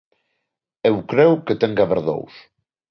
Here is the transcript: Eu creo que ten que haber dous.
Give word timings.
Eu 0.89 0.95
creo 1.11 1.33
que 1.45 1.59
ten 1.61 1.71
que 1.75 1.83
haber 1.83 2.01
dous. 2.09 2.33